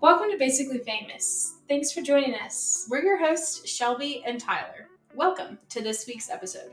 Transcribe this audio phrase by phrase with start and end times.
[0.00, 1.56] Welcome to Basically Famous.
[1.66, 2.86] Thanks for joining us.
[2.88, 4.86] We're your hosts, Shelby and Tyler.
[5.12, 6.70] Welcome to this week's episode.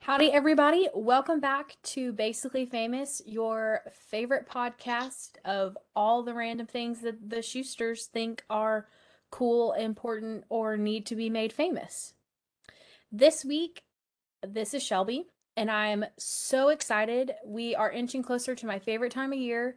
[0.00, 0.90] Howdy, everybody.
[0.94, 7.36] Welcome back to Basically Famous, your favorite podcast of all the random things that the
[7.36, 8.88] Schusters think are
[9.30, 12.12] cool, important, or need to be made famous.
[13.10, 13.84] This week,
[14.46, 17.34] this is Shelby and I'm so excited.
[17.44, 19.76] We are inching closer to my favorite time of year.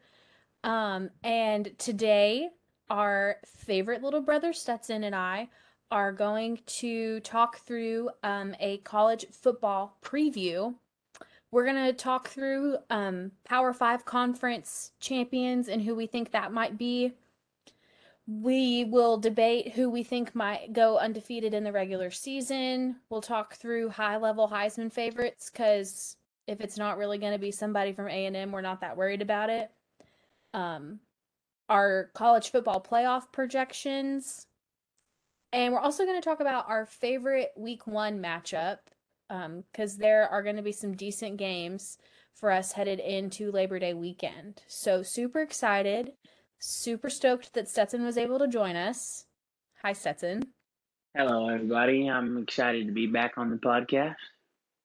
[0.64, 2.50] Um, and today,
[2.90, 5.50] our favorite little brother Stetson and I
[5.92, 10.76] are going to talk through um, a college football preview.
[11.52, 16.52] We're going to talk through um, Power Five conference champions and who we think that
[16.52, 17.14] might be.
[18.28, 22.98] We will debate who we think might go undefeated in the regular season.
[23.10, 27.52] We'll talk through high level Heisman favorites because if it's not really going to be
[27.52, 29.72] somebody from A&M, we're not that worried about it.
[30.54, 31.00] Um,
[31.70, 34.46] our college football playoff projections.
[35.54, 38.80] And we're also going to talk about our favorite week one matchup
[39.30, 41.98] because um, there are going to be some decent games
[42.34, 44.62] for us headed into Labor Day weekend.
[44.68, 46.12] So, super excited.
[46.60, 49.26] Super stoked that Stetson was able to join us.
[49.84, 50.44] Hi, Stetson.
[51.16, 52.10] Hello, everybody.
[52.10, 54.16] I'm excited to be back on the podcast.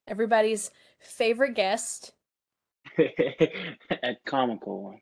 [0.06, 2.12] Everybody's favorite guest.
[2.98, 4.98] A comical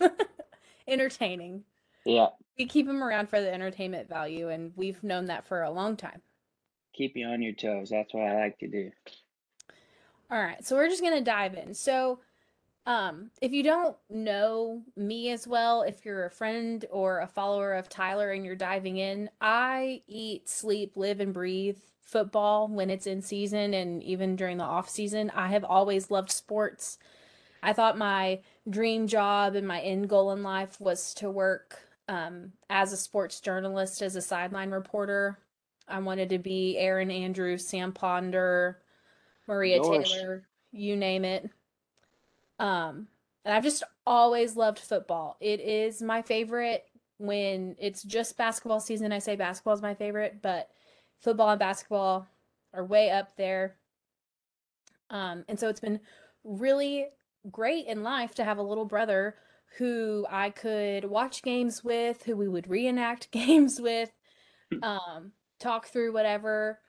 [0.00, 0.10] one.
[0.88, 1.64] Entertaining.
[2.06, 2.28] Yeah.
[2.58, 5.96] We keep him around for the entertainment value, and we've known that for a long
[5.96, 6.22] time.
[6.94, 7.90] Keep you on your toes.
[7.90, 8.90] That's what I like to do.
[10.30, 10.64] All right.
[10.64, 11.74] So we're just going to dive in.
[11.74, 12.20] So,
[12.86, 17.72] um, if you don't know me as well, if you're a friend or a follower
[17.72, 23.06] of Tyler and you're diving in, I eat, sleep, live, and breathe football when it's
[23.06, 25.30] in season and even during the off season.
[25.34, 26.98] I have always loved sports.
[27.62, 31.78] I thought my dream job and my end goal in life was to work
[32.08, 35.38] um, as a sports journalist, as a sideline reporter.
[35.88, 38.82] I wanted to be Erin Andrews, Sam Ponder,
[39.46, 41.50] Maria Taylor, you name it.
[42.58, 43.08] Um,
[43.44, 45.36] and I've just always loved football.
[45.40, 46.84] It is my favorite
[47.18, 49.12] when it's just basketball season.
[49.12, 50.68] I say basketball is my favorite, but
[51.20, 52.26] football and basketball
[52.72, 53.76] are way up there.
[55.10, 56.00] Um, and so it's been
[56.42, 57.06] really
[57.50, 59.36] great in life to have a little brother
[59.78, 64.10] who I could watch games with, who we would reenact games with,
[64.82, 66.80] um, talk through whatever.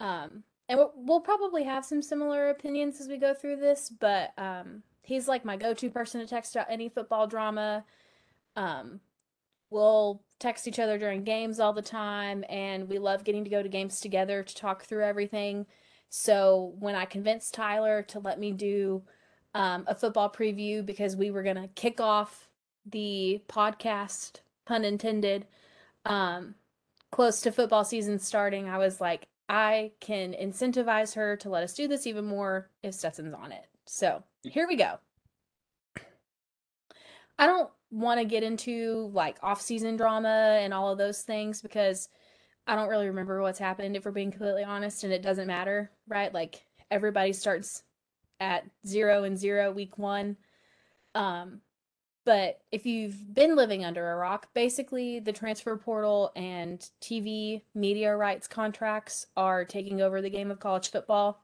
[0.00, 4.32] Um, and we'll, we'll probably have some similar opinions as we go through this, but
[4.38, 7.84] um, he's like my go-to person to text about any football drama.
[8.56, 9.00] Um,
[9.70, 13.62] we'll text each other during games all the time, and we love getting to go
[13.62, 15.66] to games together to talk through everything.
[16.08, 19.02] So when I convinced Tyler to let me do
[19.54, 22.48] um, a football preview because we were gonna kick off
[22.86, 25.46] the podcast, pun intended,
[26.04, 26.54] um,
[27.10, 31.74] close to football season starting, I was like, I can incentivize her to let us
[31.74, 33.66] do this even more if Stetson's on it.
[33.86, 34.98] So here we go.
[37.38, 42.08] I don't want to get into like off-season drama and all of those things because
[42.66, 45.90] I don't really remember what's happened if we're being completely honest and it doesn't matter,
[46.06, 46.32] right?
[46.32, 47.82] Like everybody starts
[48.40, 50.36] at 0 and 0 week 1.
[51.14, 51.60] Um
[52.24, 58.16] but if you've been living under a rock, basically the transfer portal and TV media
[58.16, 61.41] rights contracts are taking over the game of college football.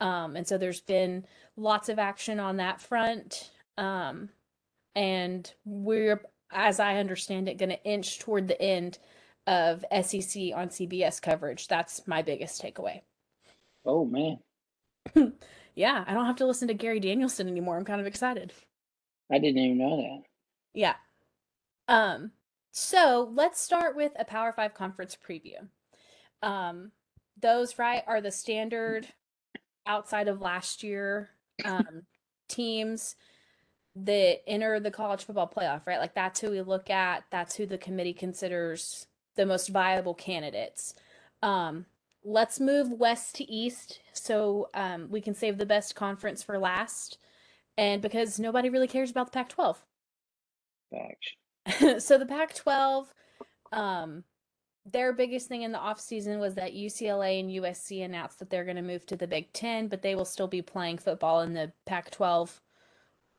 [0.00, 1.24] Um, and so there's been
[1.56, 3.50] lots of action on that front.
[3.78, 4.28] Um,
[4.94, 6.20] and we're,
[6.52, 8.98] as I understand it, going to inch toward the end
[9.46, 11.68] of SEC on CBS coverage.
[11.68, 13.02] That's my biggest takeaway.
[13.84, 14.38] Oh, man.
[15.74, 17.76] yeah, I don't have to listen to Gary Danielson anymore.
[17.76, 18.52] I'm kind of excited.
[19.30, 20.22] I didn't even know that.
[20.74, 20.94] Yeah.
[21.88, 22.32] Um,
[22.70, 25.68] so let's start with a Power Five conference preview.
[26.42, 26.92] Um,
[27.40, 29.06] those right are the standard
[29.86, 31.30] outside of last year
[31.64, 32.02] um,
[32.48, 33.16] teams
[33.96, 36.00] that enter the college football playoff, right?
[36.00, 37.24] Like that's who we look at.
[37.30, 40.94] That's who the committee considers the most viable candidates.
[41.42, 41.86] Um,
[42.24, 47.18] let's move west to east so um, we can save the best conference for last.
[47.76, 49.82] and because nobody really cares about the Pac 12.
[50.90, 52.04] Facts.
[52.06, 53.12] so the Pac 12,
[53.72, 54.24] um,
[54.86, 58.76] their biggest thing in the offseason was that UCLA and USC announced that they're going
[58.76, 61.72] to move to the Big Ten, but they will still be playing football in the
[61.86, 62.60] Pac 12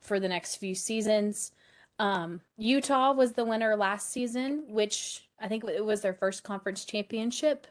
[0.00, 1.52] for the next few seasons.
[1.98, 6.84] Um, Utah was the winner last season, which I think it was their first conference
[6.84, 7.66] championship.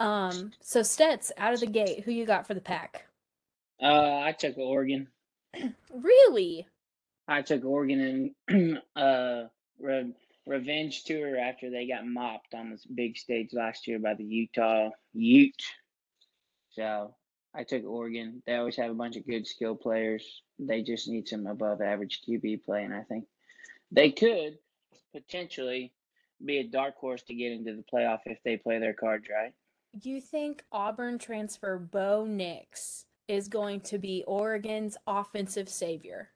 [0.00, 3.06] Um, so Stets out of the gate, who you got for the pack?
[3.80, 5.08] Uh, I took Oregon.
[5.90, 6.66] Really?
[7.28, 9.44] I took Oregon and uh
[10.46, 14.90] revenge tour after they got mopped on this big stage last year by the Utah
[15.12, 15.62] Ute.
[16.70, 17.14] So
[17.54, 18.42] I took Oregon.
[18.46, 20.42] They always have a bunch of good skill players.
[20.58, 23.24] They just need some above average QB play, and I think
[23.90, 24.58] they could
[25.12, 25.92] potentially
[26.44, 29.52] be a dark horse to get into the playoff if they play their cards right.
[30.02, 36.30] You think Auburn transfer Bo Nix is going to be Oregon's offensive savior?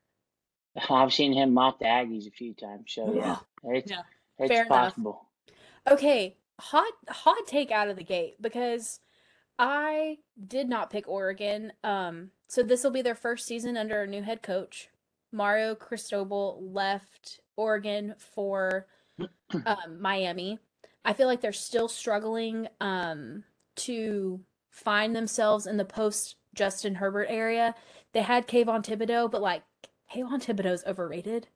[0.90, 4.02] I've seen him mop the Aggies a few times, so yeah, it's Yeah,
[4.38, 4.94] it's fair enough.
[4.94, 5.26] possible.
[5.90, 9.00] Okay, hot hot take out of the gate because
[9.58, 11.72] I did not pick Oregon.
[11.84, 14.88] Um, so this will be their first season under a new head coach.
[15.32, 18.86] Mario Cristobal left Oregon for
[19.66, 20.58] um, Miami.
[21.04, 23.44] I feel like they're still struggling um,
[23.76, 24.40] to
[24.70, 27.74] find themselves in the post Justin Herbert area.
[28.12, 29.62] They had Kayvon Thibodeaux, but like
[30.14, 31.48] Kayvon Thibodeaux's overrated.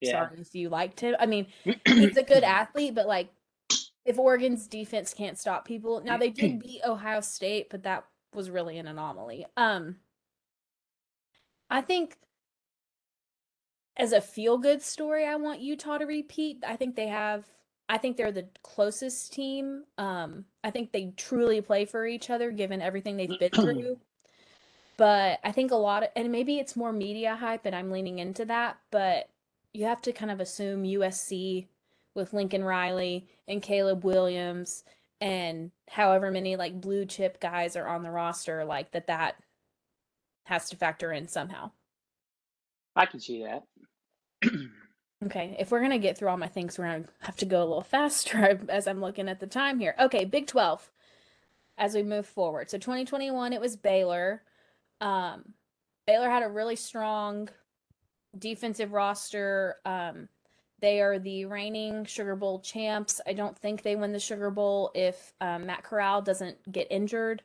[0.00, 0.28] Yeah.
[0.28, 1.16] Sorry if you liked him.
[1.18, 1.46] I mean,
[1.86, 3.30] he's a good athlete, but like
[4.04, 8.04] if Oregon's defense can't stop people, now they did beat Ohio State, but that
[8.34, 9.46] was really an anomaly.
[9.56, 9.96] Um
[11.70, 12.16] I think
[13.96, 16.62] as a feel good story, I want Utah to repeat.
[16.66, 17.46] I think they have
[17.88, 19.84] I think they're the closest team.
[19.96, 23.98] Um I think they truly play for each other given everything they've been through.
[24.96, 28.18] But I think a lot of and maybe it's more media hype and I'm leaning
[28.18, 29.28] into that, but
[29.72, 31.66] you have to kind of assume USC
[32.14, 34.84] with Lincoln Riley and Caleb Williams
[35.20, 39.36] and however many like blue chip guys are on the roster like that that
[40.44, 41.70] has to factor in somehow.
[42.94, 43.64] I can see that.
[45.24, 47.66] Okay, if we're gonna get through all my things, we're gonna have to go a
[47.66, 49.94] little faster as I'm looking at the time here.
[49.98, 50.90] Okay, Big 12
[51.78, 52.70] as we move forward.
[52.70, 54.42] So 2021, it was Baylor.
[55.00, 55.54] Um,
[56.06, 57.48] Baylor had a really strong
[58.38, 59.76] defensive roster.
[59.84, 60.28] Um,
[60.80, 63.20] they are the reigning Sugar Bowl champs.
[63.26, 67.42] I don't think they win the Sugar Bowl if um, Matt Corral doesn't get injured,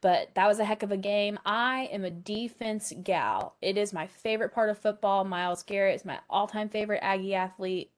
[0.00, 1.38] but that was a heck of a game.
[1.44, 3.56] I am a defense gal.
[3.60, 5.24] It is my favorite part of football.
[5.24, 7.90] Myles Garrett is my all time favorite Aggie athlete,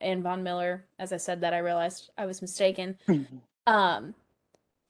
[0.00, 0.84] and Von Miller.
[0.98, 2.98] As I said that, I realized I was mistaken.
[3.66, 4.14] Um,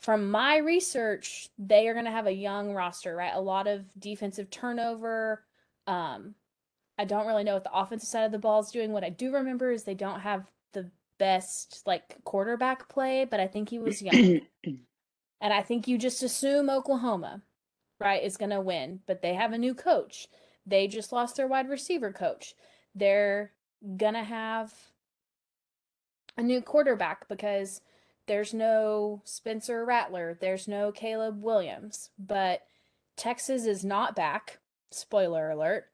[0.05, 3.33] from my research, they are going to have a young roster, right?
[3.35, 5.43] A lot of defensive turnover.
[5.87, 6.35] Um,
[6.99, 8.93] I don't really know what the offensive side of the ball is doing.
[8.93, 13.47] What I do remember is they don't have the best like quarterback play, but I
[13.47, 14.43] think he was young.
[14.65, 17.41] and I think you just assume Oklahoma,
[17.99, 20.29] right, is going to win, but they have a new coach.
[20.67, 22.55] They just lost their wide receiver coach.
[22.95, 23.53] They're
[23.97, 24.71] going to have
[26.37, 27.81] a new quarterback because
[28.27, 32.63] there's no Spencer Rattler, there's no Caleb Williams, but
[33.17, 34.59] Texas is not back.
[34.91, 35.87] Spoiler alert.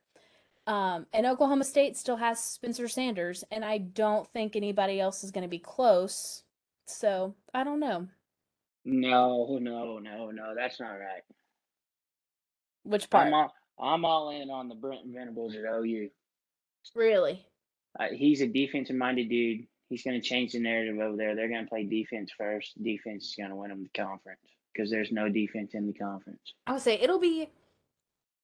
[0.67, 5.31] Um, and Oklahoma State still has Spencer Sanders, and I don't think anybody else is
[5.31, 6.44] going to be close.
[6.87, 8.08] So I don't know
[8.84, 10.55] No, no, no, no.
[10.56, 11.22] That's not right.
[12.84, 13.29] which part.
[13.29, 16.10] I'm all, I'm all in on the Brent Venables at OU.
[16.94, 17.46] Really?
[17.99, 19.67] Uh, he's a defensive minded dude.
[19.91, 21.35] He's going to change the narrative over there.
[21.35, 22.82] They're going to play defense first.
[22.82, 24.41] Defense is going to win them the conference
[24.73, 26.55] because there's no defense in the conference.
[26.67, 27.51] I would say it'll be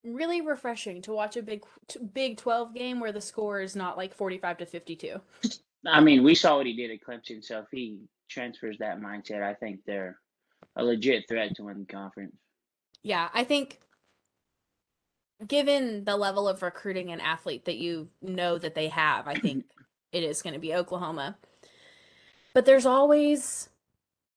[0.05, 1.63] really refreshing to watch a big
[2.13, 5.21] Big 12 game where the score is not like 45 to 52.
[5.87, 7.45] I mean, we saw what he did at Clemson.
[7.45, 10.19] So if he transfers that mindset, I think they're
[10.75, 12.35] a legit threat to win the conference.
[13.05, 13.79] Yeah, I think
[15.47, 19.65] given the level of recruiting and athlete that you know that they have, I think
[20.13, 21.37] it is going to be Oklahoma.
[22.55, 23.69] But there's always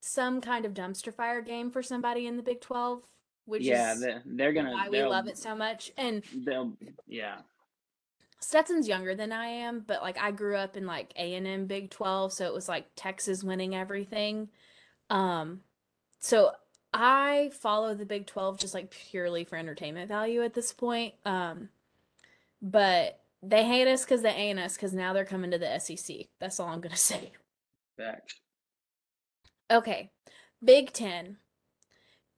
[0.02, 3.02] some kind of dumpster fire game for somebody in the Big 12,
[3.46, 4.64] which yeah, is they're, they're to.
[4.64, 5.92] why we love it so much.
[5.98, 6.74] And They'll,
[7.08, 7.38] yeah.
[8.40, 11.66] Stetson's younger than I am, but like I grew up in like A and M
[11.66, 14.50] Big Twelve, so it was like Texas winning everything.
[15.10, 15.62] Um,
[16.20, 16.52] so
[16.94, 21.16] I follow the Big Twelve just like purely for entertainment value at this point.
[21.26, 21.70] Um,
[22.62, 26.16] but they hate us because they ain't us because now they're coming to the SEC.
[26.40, 27.32] That's all I'm gonna say.
[27.98, 28.36] Facts.
[29.72, 30.12] Okay,
[30.64, 31.38] Big Ten.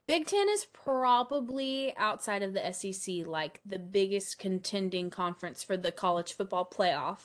[0.07, 5.91] Big Ten is probably outside of the SEC like the biggest contending conference for the
[5.91, 7.19] college football playoff.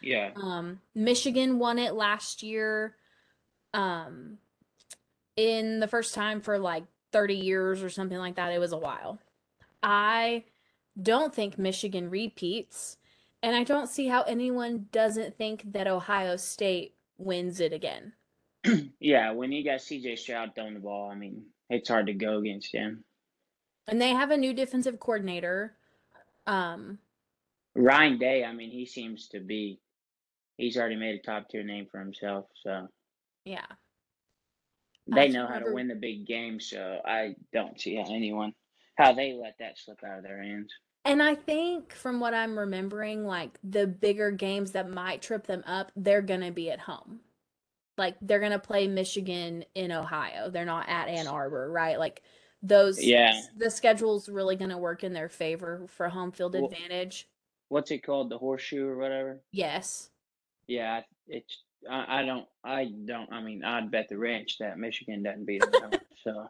[0.00, 0.30] Yeah.
[0.36, 2.94] Um, Michigan won it last year,
[3.74, 4.38] um,
[5.36, 8.52] in the first time for like 30 years or something like that.
[8.52, 9.18] It was a while.
[9.82, 10.44] I
[11.00, 12.97] don't think Michigan repeats,
[13.42, 18.12] and I don't see how anyone doesn't think that Ohio State wins it again.
[19.00, 22.38] yeah, when you got CJ Stroud throwing the ball, I mean, it's hard to go
[22.38, 23.04] against him.
[23.86, 25.74] And they have a new defensive coordinator.
[26.46, 26.98] Um,
[27.74, 29.80] Ryan Day, I mean, he seems to be
[30.56, 32.88] he's already made a top tier name for himself, so
[33.44, 33.64] yeah.
[35.06, 38.52] they know how to win the big game, so I don't see how anyone
[38.96, 40.72] how they let that slip out of their hands.
[41.08, 45.64] And I think from what I'm remembering, like the bigger games that might trip them
[45.66, 47.20] up, they're going to be at home.
[47.96, 50.50] Like they're going to play Michigan in Ohio.
[50.50, 51.98] They're not at Ann Arbor, right?
[51.98, 52.22] Like
[52.62, 53.40] those, Yeah.
[53.56, 57.26] the schedule's really going to work in their favor for home field Well- advantage.
[57.70, 58.28] What's it called?
[58.30, 59.40] The horseshoe or whatever?
[59.50, 60.10] Yes.
[60.66, 65.22] Yeah, it's I, I don't I don't I mean I'd bet the ranch that Michigan
[65.22, 65.90] doesn't beat them.
[66.24, 66.48] so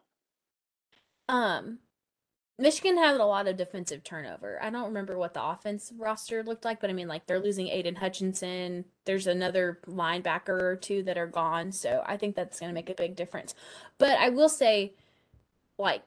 [1.27, 1.79] Um,
[2.59, 4.59] Michigan had a lot of defensive turnover.
[4.61, 7.69] I don't remember what the offense roster looked like, but I mean, like they're losing
[7.69, 8.85] Aidan Hutchinson.
[9.05, 12.89] There's another linebacker or two that are gone, so I think that's going to make
[12.89, 13.55] a big difference.
[13.97, 14.93] But I will say,
[15.77, 16.03] like,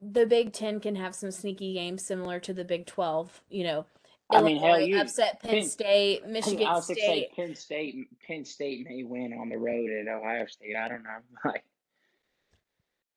[0.00, 3.42] the Big Ten can have some sneaky games similar to the Big Twelve.
[3.50, 3.86] You know,
[4.30, 7.32] I mean, hell, you- upset Penn Penn- State, I Michigan was gonna say State.
[7.36, 7.96] Penn State
[8.26, 10.76] Penn State may win on the road at Ohio State.
[10.76, 11.18] I don't know.
[11.44, 11.64] Like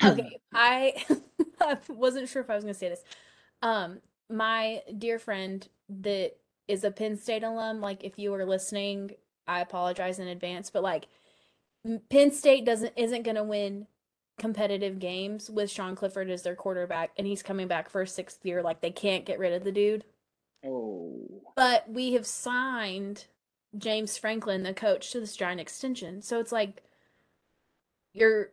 [0.04, 0.94] Okay, I
[1.62, 3.04] I wasn't sure if I was going to say this.
[3.62, 4.00] Um,
[4.30, 6.38] my dear friend that
[6.68, 9.12] is a Penn State alum, like if you were listening,
[9.48, 11.08] I apologize in advance, but like
[12.10, 13.88] Penn State doesn't isn't going to win
[14.38, 18.46] competitive games with Sean Clifford as their quarterback and he's coming back for a sixth
[18.46, 20.06] year like they can't get rid of the dude.
[20.66, 23.26] oh But we have signed
[23.78, 26.22] James Franklin, the coach, to this giant extension.
[26.22, 26.84] So it's like
[28.14, 28.52] you're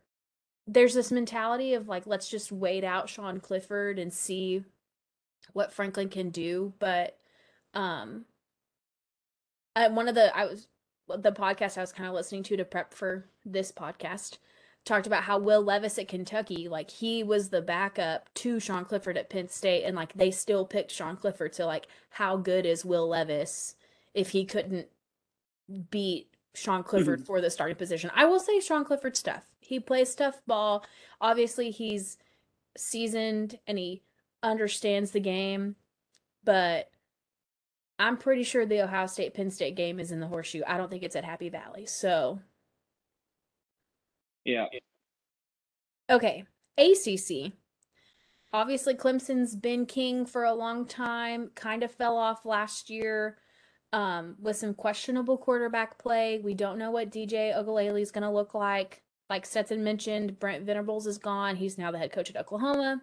[0.67, 4.63] there's this mentality of like let's just wait out Sean Clifford and see
[5.53, 6.73] what Franklin can do.
[6.79, 7.17] But
[7.73, 8.25] um
[9.75, 10.67] I, one of the I was
[11.07, 14.37] the podcast I was kind of listening to to prep for this podcast
[14.87, 19.17] talked about how Will Levis at Kentucky, like he was the backup to Sean Clifford
[19.17, 21.53] at Penn State, and like they still picked Sean Clifford.
[21.53, 23.75] So like, how good is Will Levis
[24.13, 24.87] if he couldn't
[25.91, 28.09] beat Sean Clifford for the starting position?
[28.15, 29.43] I will say Sean Clifford's tough.
[29.67, 30.85] He plays tough ball.
[31.19, 32.17] Obviously, he's
[32.77, 34.01] seasoned and he
[34.41, 35.75] understands the game,
[36.45, 36.89] but
[37.99, 40.61] I'm pretty sure the Ohio State Penn State game is in the horseshoe.
[40.65, 41.85] I don't think it's at Happy Valley.
[41.85, 42.39] So
[44.45, 44.67] yeah.
[46.09, 46.45] Okay,
[46.77, 47.51] ACC.
[48.53, 51.51] Obviously, Clemson's been king for a long time.
[51.55, 53.37] Kind of fell off last year
[53.91, 56.39] um, with some questionable quarterback play.
[56.41, 59.03] We don't know what DJ Uiagalelei is going to look like.
[59.29, 61.55] Like Stetson mentioned, Brent Venables is gone.
[61.55, 63.01] He's now the head coach at Oklahoma.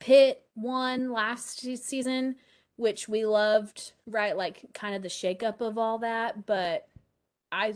[0.00, 2.36] Pitt won last season,
[2.76, 4.36] which we loved, right?
[4.36, 6.44] Like kind of the shakeup of all that.
[6.44, 6.86] But
[7.50, 7.74] I,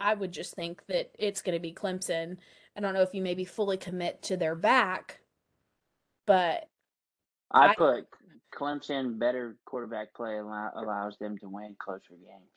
[0.00, 2.38] I would just think that it's going to be Clemson.
[2.76, 5.20] I don't know if you maybe fully commit to their back,
[6.26, 6.68] but
[7.50, 8.06] I, I- put
[8.54, 12.50] Clemson better quarterback play allow, allows them to win closer games.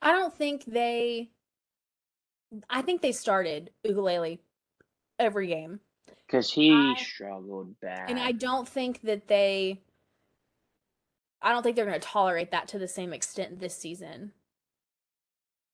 [0.00, 1.30] I don't think they.
[2.70, 4.40] I think they started Ukulele
[5.18, 5.80] every game,
[6.26, 8.10] Because he I- struggled bad.
[8.10, 9.80] and I don't think that they.
[11.40, 14.32] I don't think they're going to tolerate that to the same extent this season.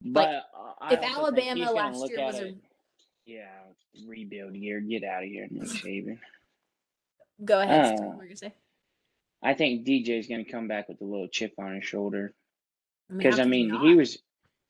[0.02, 2.56] but like, uh, I if Alabama last year was a- it-
[3.24, 3.48] yeah,
[4.06, 6.18] rebuild year, get out of here, Nick Saban.
[7.42, 7.98] Go ahead.
[7.98, 8.54] Uh, what you gonna say?
[9.42, 12.34] I think DJ is going to come back with a little chip on his shoulder.
[13.14, 14.18] Because I could you mean, he was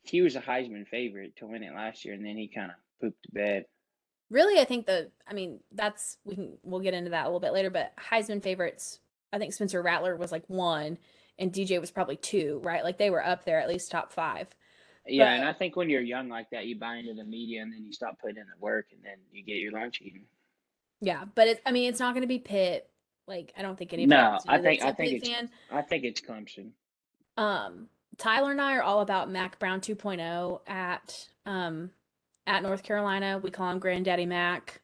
[0.09, 2.77] he was a Heisman favorite to win it last year, and then he kind of
[3.01, 3.65] pooped the bed.
[4.29, 4.59] really.
[4.59, 5.11] I think the.
[5.27, 7.69] I mean, that's we can we'll get into that a little bit later.
[7.69, 8.99] But Heisman favorites,
[9.33, 10.97] I think Spencer Rattler was like one,
[11.39, 12.61] and DJ was probably two.
[12.63, 14.47] Right, like they were up there at least top five.
[15.07, 17.71] Yeah, and I think when you're young like that, you buy into the media, and
[17.71, 20.23] then you stop putting in the work, and then you get your lunch eaten.
[21.01, 22.89] Yeah, but it, I mean, it's not going to be Pitt.
[23.27, 24.19] Like, I don't think anybody.
[24.19, 25.49] No, I think- I think Pitt it's- fan.
[25.71, 26.69] I think it's Clemson.
[27.37, 31.91] Um, Tyler and I are all about Mack Brown 2.0 at um
[32.47, 33.39] at North Carolina.
[33.41, 34.81] We call him Granddaddy Mac.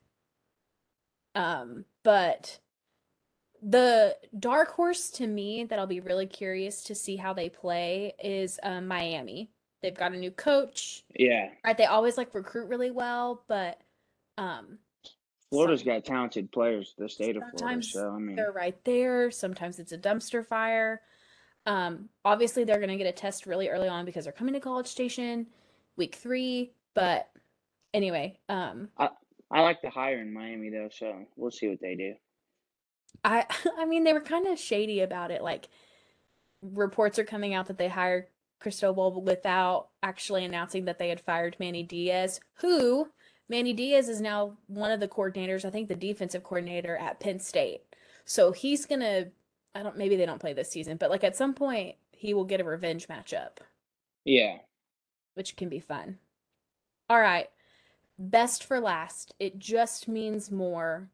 [1.36, 2.60] Um, but
[3.62, 8.14] the dark horse to me that I'll be really curious to see how they play
[8.22, 9.52] is um, Miami.
[9.82, 11.78] They've got a new coach, Yeah, right?
[11.78, 13.80] They always like recruit really well, but
[14.38, 14.78] um,
[15.50, 16.94] Florida's got talented players.
[16.98, 17.84] The state of Florida.
[17.84, 19.32] So I mean, they're right there.
[19.32, 21.02] Sometimes it's a dumpster fire.
[21.66, 24.88] Um, obviously they're gonna get a test really early on because they're coming to College
[24.88, 25.48] Station
[25.96, 26.72] week three.
[26.94, 27.30] But
[27.94, 29.10] anyway, um, I
[29.50, 30.90] I like the hire in Miami though.
[30.92, 32.14] So we'll see what they do.
[33.24, 33.46] I
[33.78, 35.44] I mean they were kind of shady about it.
[35.44, 35.68] Like
[36.62, 38.28] reports are coming out that they hired
[38.60, 43.10] Cristobal without actually announcing that they had fired Manny Diaz, who
[43.50, 47.40] Manny Diaz is now one of the coordinators, I think the defensive coordinator at Penn
[47.40, 47.82] State.
[48.24, 49.26] So he's gonna
[49.74, 52.44] I don't maybe they don't play this season, but like at some point he will
[52.46, 53.58] get a revenge matchup,
[54.26, 54.58] Yeah.
[55.34, 56.20] which can be fun.
[57.10, 57.50] All right.
[58.20, 59.34] Best for last.
[59.40, 61.10] It just means more.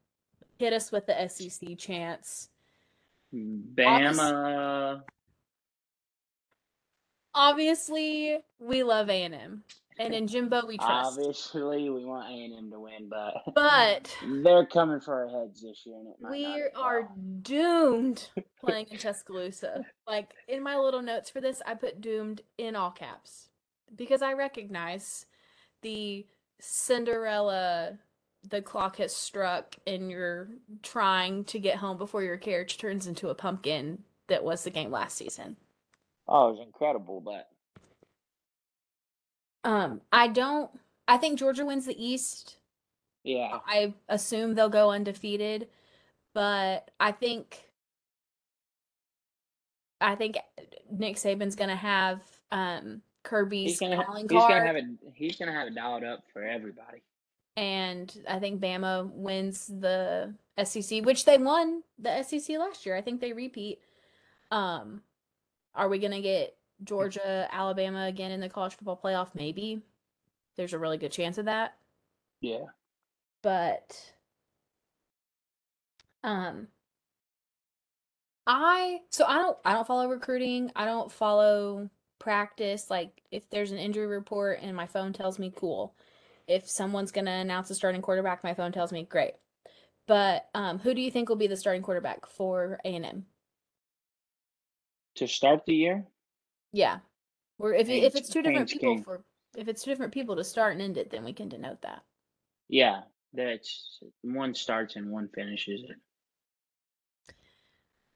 [0.58, 2.48] Hit us with the SEC chance.
[3.32, 5.02] Bama.
[7.34, 9.62] Obviously, we love A&M.
[9.98, 11.18] And in Jimbo we trust.
[11.18, 15.62] Obviously, we want A and M to win, but But they're coming for our heads
[15.62, 17.08] this year, and we are
[17.42, 18.28] doomed
[18.60, 19.84] playing in Tuscaloosa.
[20.06, 23.48] Like in my little notes for this, I put doomed in all caps
[23.94, 25.26] because I recognize
[25.82, 26.26] the
[26.60, 27.98] Cinderella
[28.48, 30.48] the clock has struck and you're
[30.82, 34.90] trying to get home before your carriage turns into a pumpkin that was the game
[34.90, 35.56] last season.
[36.26, 37.48] Oh, it was incredible, but
[39.64, 40.70] Um I don't
[41.06, 42.56] I think Georgia wins the East.
[43.24, 45.68] yeah, I assume they'll go undefeated,
[46.34, 47.64] but I think
[50.00, 50.36] I think
[50.90, 52.20] Nick Saban's gonna have
[52.52, 54.84] um Kirby's he's gonna calling he's card, gonna have it.
[55.14, 57.02] He's gonna have it dialed up for everybody.
[57.56, 62.96] and I think Bama wins the SEC, which they won the SEC last year.
[62.96, 63.80] I think they repeat.
[64.50, 65.02] Um,
[65.74, 69.34] are we gonna get Georgia, Alabama again in the college football playoff?
[69.34, 69.82] Maybe.
[70.56, 71.76] There's a really good chance of that.
[72.40, 72.64] Yeah,
[73.42, 74.12] but
[76.22, 76.68] um
[78.46, 80.72] I so I don't I don't follow recruiting.
[80.74, 82.90] I don't follow practice.
[82.90, 85.94] Like if there's an injury report and my phone tells me cool.
[86.46, 89.34] If someone's going to announce a starting quarterback, my phone tells me great.
[90.06, 93.26] But um who do you think will be the starting quarterback for A&M?
[95.18, 96.06] to start the year,
[96.72, 97.00] Yeah.
[97.58, 99.02] Or if it- if it's two different people King.
[99.04, 99.24] for
[99.56, 102.04] if it's two different people to start and end it, then we can denote that.
[102.68, 103.02] yeah,
[103.32, 105.96] that's one starts and one finishes it.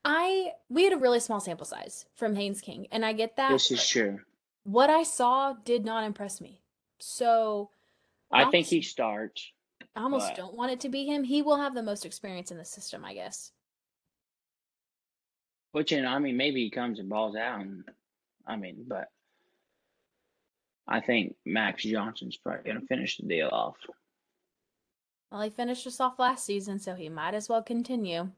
[0.05, 3.51] I we had a really small sample size from Haynes King, and I get that.
[3.51, 4.21] This is true.
[4.65, 6.61] what I saw did not impress me.
[6.99, 7.71] So
[8.31, 9.53] I think he starts.
[9.97, 11.25] I almost But- don't want it to be him.
[11.25, 13.53] He will have the most experience in the system, I guess.
[15.73, 17.85] Which, you know, I mean, maybe he comes and balls out, and
[18.47, 19.09] I mean, but
[20.87, 23.77] I think Max Johnson's probably going to finish the deal off.
[25.31, 28.29] Well, he finished us off last season, so he might as well continue.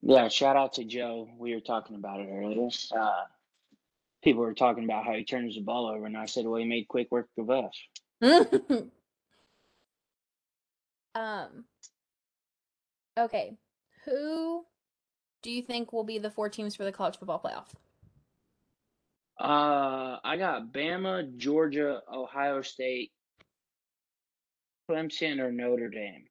[0.00, 1.28] Yeah, shout out to Joe.
[1.36, 2.68] We were talking about it earlier.
[2.96, 3.24] Uh,
[4.22, 6.66] people were talking about how he turns the ball over, and I said, well, he
[6.66, 7.74] made quick work of us.
[11.14, 11.64] um.
[13.18, 13.56] Okay,
[14.04, 14.64] who
[15.42, 17.74] do you think will be the four teams for the college football playoff?
[19.38, 23.12] Uh, I got Bama, Georgia, Ohio State,
[24.90, 26.24] Clemson, or Notre Dame.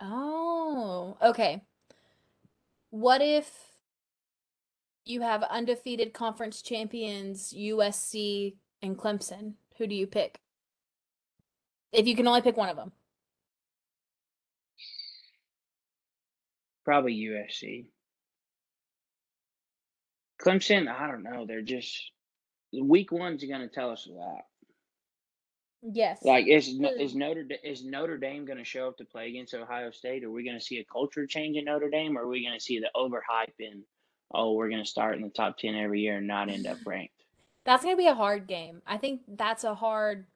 [0.00, 1.62] Oh, okay.
[2.90, 3.50] What if
[5.04, 9.54] you have undefeated conference champions USC and Clemson?
[9.78, 10.38] Who do you pick?
[11.92, 12.92] If you can only pick one of them.
[16.84, 17.86] Probably USC.
[20.40, 21.46] Clemson, I don't know.
[21.46, 22.11] They're just
[22.72, 24.42] week one's going to tell us a lot.
[25.82, 26.20] Yes.
[26.22, 29.90] Like, is is Notre is Notre Dame going to show up to play against Ohio
[29.90, 30.22] State?
[30.22, 32.16] Are we going to see a culture change in Notre Dame?
[32.16, 33.82] Or are we going to see the overhype in?
[34.32, 36.78] Oh, we're going to start in the top ten every year and not end up
[36.86, 37.24] ranked.
[37.64, 38.80] That's going to be a hard game.
[38.86, 40.26] I think that's a hard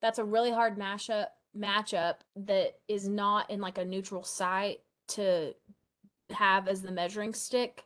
[0.00, 5.52] that's a really hard mashup matchup that is not in like a neutral site to
[6.30, 7.84] have as the measuring stick.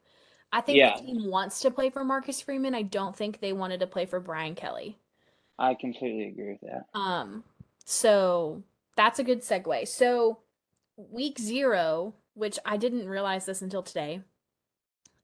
[0.54, 0.96] I think Yeah.
[0.96, 2.74] the team wants to play for Marcus Freeman.
[2.76, 4.96] I don't think they wanted to play for Brian Kelly.
[5.58, 6.86] I completely agree with that.
[6.98, 7.42] Um,
[7.84, 8.62] so
[8.96, 9.88] that's a good segue.
[9.88, 10.38] So
[10.96, 14.20] week zero, which I didn't realize this until today.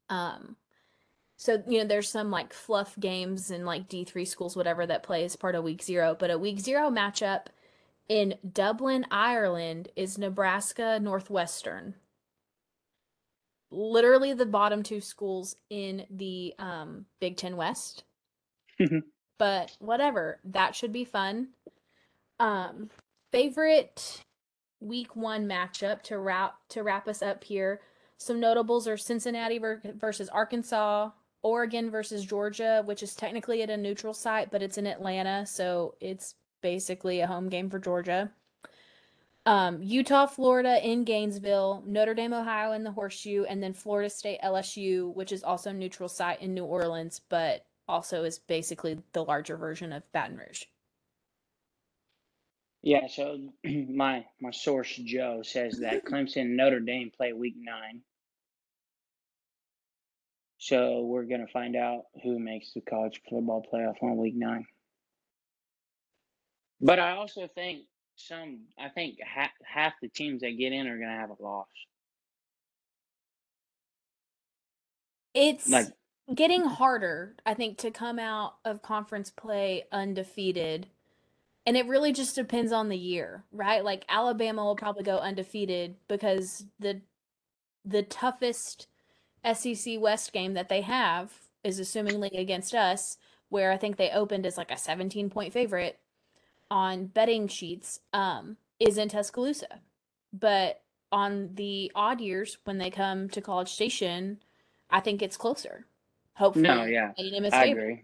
[0.09, 0.57] Um,
[1.37, 5.23] so you know, there's some like fluff games and like D3 schools, whatever, that play
[5.23, 6.13] as part of week zero.
[6.17, 7.45] But a week zero matchup
[8.09, 11.95] in Dublin, Ireland is Nebraska Northwestern.
[13.71, 18.03] Literally the bottom two schools in the um, Big Ten West
[19.37, 21.47] but whatever that should be fun
[22.39, 22.89] um
[23.31, 24.23] favorite
[24.81, 27.81] week one matchup to wrap to wrap us up here.
[28.17, 31.09] Some notables are Cincinnati versus Arkansas,
[31.41, 35.95] Oregon versus Georgia, which is technically at a neutral site, but it's in Atlanta, so
[35.99, 38.29] it's basically a home game for Georgia.
[39.45, 44.39] Um, Utah, Florida in Gainesville, Notre Dame, Ohio in the Horseshoe, and then Florida State,
[44.43, 49.57] LSU, which is also neutral site in New Orleans, but also is basically the larger
[49.57, 50.63] version of Baton Rouge.
[52.83, 58.01] Yeah, so my my source Joe says that Clemson and Notre Dame play week nine.
[60.59, 64.65] So we're gonna find out who makes the college football playoff on week nine.
[66.79, 67.83] But I also think
[68.27, 71.67] some, I think half half the teams that get in are gonna have a loss.
[75.33, 75.87] It's Like
[76.33, 80.87] getting harder, I think, to come out of conference play undefeated.
[81.65, 83.83] And it really just depends on the year, right?
[83.83, 87.01] Like Alabama will probably go undefeated because the
[87.85, 88.87] the toughest
[89.53, 93.17] SEC West game that they have is assumingly against us,
[93.49, 95.99] where I think they opened as like a 17 point favorite
[96.71, 99.81] on betting sheets, um, is in Tuscaloosa.
[100.33, 100.81] But
[101.11, 104.41] on the odd years when they come to College Station,
[104.89, 105.85] I think it's closer.
[106.33, 107.11] Hopefully, no, yeah,
[107.51, 108.03] I agree.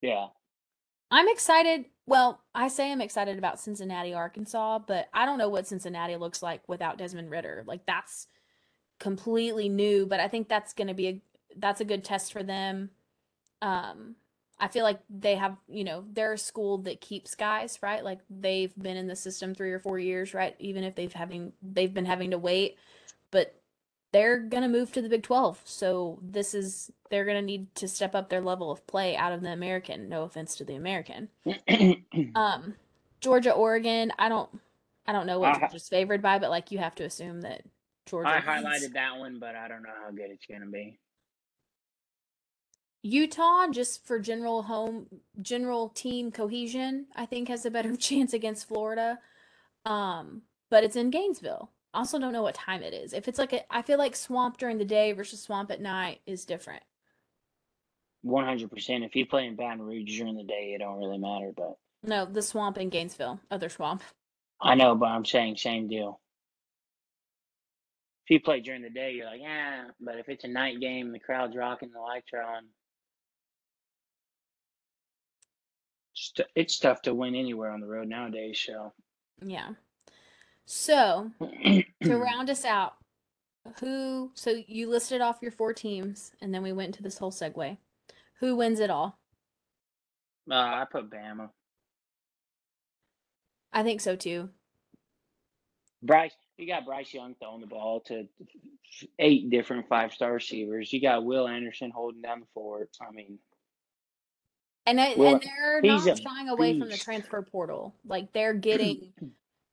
[0.00, 0.28] Yeah,
[1.10, 1.84] I'm excited.
[2.06, 6.42] Well, I say I'm excited about Cincinnati, Arkansas, but I don't know what Cincinnati looks
[6.42, 7.64] like without Desmond Ridder.
[7.66, 8.28] Like that's
[8.98, 11.22] completely new, but I think that's going to be a
[11.58, 12.90] that's a good test for them.
[13.60, 14.16] Um
[14.58, 18.02] I feel like they have, you know, they're a school that keeps guys, right?
[18.02, 20.54] Like they've been in the system 3 or 4 years, right?
[20.58, 22.78] Even if they've having they've been having to wait,
[23.30, 23.54] but
[24.12, 25.60] they're going to move to the Big 12.
[25.64, 29.32] So this is they're going to need to step up their level of play out
[29.32, 30.08] of the American.
[30.08, 31.28] No offense to the American.
[32.34, 32.74] Um,
[33.20, 34.12] Georgia, Oregon.
[34.18, 34.48] I don't,
[35.06, 37.62] I don't know what I- Georgia's favored by, but like you have to assume that
[38.06, 38.28] Georgia.
[38.30, 38.66] I wins.
[38.66, 40.98] highlighted that one, but I don't know how good it's gonna be.
[43.06, 45.06] Utah, just for general home,
[45.40, 49.18] general team cohesion, I think has a better chance against Florida.
[49.84, 51.70] Um, but it's in Gainesville.
[51.94, 53.12] Also don't know what time it is.
[53.12, 56.20] If it's like a, I feel like swamp during the day versus swamp at night
[56.26, 56.82] is different.
[58.22, 59.04] One hundred percent.
[59.04, 61.52] If you play in Baton Rouge during the day, it don't really matter.
[61.56, 64.02] But No, the swamp in Gainesville, other swamp.
[64.60, 66.20] I know, but I'm saying same deal.
[68.24, 69.84] If you play during the day, you're like, yeah.
[70.00, 72.64] But if it's a night game, the crowd's rocking, the lights are on.
[76.26, 78.60] It's, t- it's tough to win anywhere on the road nowadays.
[78.64, 78.92] So
[79.42, 79.70] Yeah.
[80.64, 81.84] So to
[82.16, 82.94] round us out,
[83.80, 84.32] who?
[84.34, 87.76] So you listed off your four teams, and then we went into this whole segue.
[88.40, 89.18] Who wins it all?
[90.50, 91.50] uh, I put Bama.
[93.72, 94.48] I think so too.
[96.02, 98.26] Bryce, you got Bryce Young throwing the ball to
[99.18, 100.92] eight different five star receivers.
[100.92, 102.90] You got Will Anderson holding down the fort.
[103.00, 103.38] I mean,
[104.86, 107.94] And I, Well, and they're not a shying away from the transfer portal.
[108.06, 109.12] Like they're getting,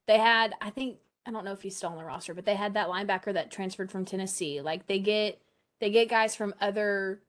[0.08, 2.56] they had I think I don't know if he's still on the roster, but they
[2.56, 4.62] had that linebacker that transferred from Tennessee.
[4.62, 5.41] Like they get
[5.80, 7.21] they get guys from other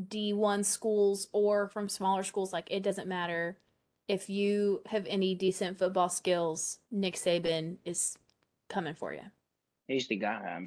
[0.00, 2.52] D1 schools or from smaller schools.
[2.52, 3.56] Like it doesn't matter
[4.08, 6.78] if you have any decent football skills.
[6.90, 8.16] Nick Saban is
[8.68, 9.22] coming for you.
[9.88, 10.66] he's the guy.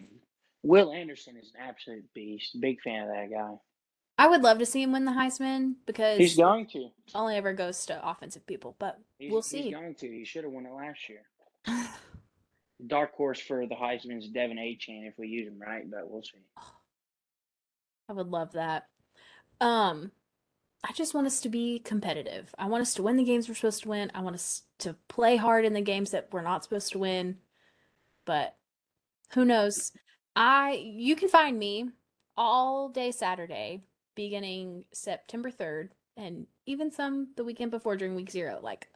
[0.63, 2.59] Will Anderson is an absolute beast.
[2.59, 3.53] Big fan of that guy.
[4.17, 6.89] I would love to see him win the Heisman because He's going to.
[7.13, 9.63] only ever goes to offensive people, but He's, we'll see.
[9.63, 10.07] He's going to.
[10.07, 11.23] He should have won it last year.
[12.87, 16.23] Dark horse for the Heisman is Devon Achane if we use him right, but we'll
[16.23, 16.37] see.
[18.07, 18.87] I would love that.
[19.59, 20.11] Um,
[20.87, 22.53] I just want us to be competitive.
[22.57, 24.11] I want us to win the games we're supposed to win.
[24.13, 27.37] I want us to play hard in the games that we're not supposed to win.
[28.25, 28.55] But
[29.33, 29.91] who knows?
[30.35, 31.89] I you can find me
[32.37, 33.81] all day Saturday
[34.15, 38.87] beginning September 3rd and even some the weekend before during week 0 like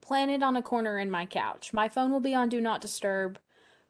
[0.00, 1.72] planted on a corner in my couch.
[1.72, 3.38] My phone will be on do not disturb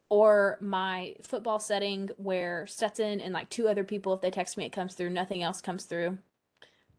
[0.09, 4.65] or my football setting where Stetson and like two other people, if they text me,
[4.65, 5.11] it comes through.
[5.11, 6.17] Nothing else comes through.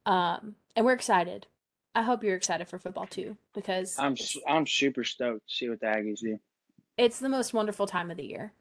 [0.06, 1.46] Um, and we're excited.
[1.94, 4.14] I hope you're excited for football too, because I'm
[4.48, 6.38] I'm super stoked to see what the Aggies do.
[6.96, 8.52] it's the most wonderful time of the year.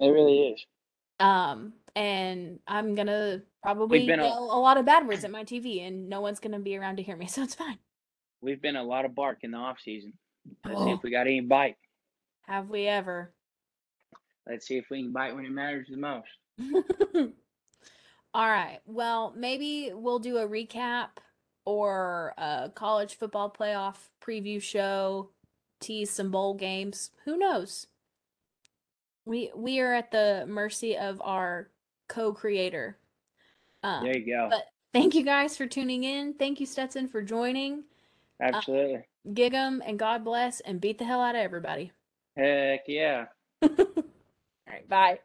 [0.00, 0.66] It really is.
[1.20, 5.44] Um, and I'm gonna probably been a- yell a lot of bad words at my
[5.44, 7.78] TV, and no one's gonna be around to hear me, so it's fine.
[8.40, 10.12] We've been a lot of bark in the off season.
[10.64, 10.94] Let's see Oh.
[10.94, 11.76] if we got any bite.
[12.46, 13.34] Have we ever?
[14.46, 16.28] Let's see if we can bite when it matters the most.
[18.34, 18.78] All right.
[18.86, 21.08] Well, maybe we'll do a recap
[21.64, 25.30] or a college football playoff preview show,
[25.80, 27.10] tease some bowl games.
[27.24, 27.88] Who knows?
[29.28, 31.68] We we are at the mercy of our
[32.08, 32.96] co-creator.
[33.82, 34.46] Um, There you go.
[34.48, 34.64] but
[34.94, 36.32] thank you guys for tuning in.
[36.32, 37.84] Thank you, Stetson, for joining.
[38.40, 39.04] Absolutely.
[39.34, 41.92] Gig 'em and God bless and beat the hell out of everybody.
[42.38, 43.26] Heck yeah.
[43.62, 43.68] All
[44.66, 45.18] right, bye.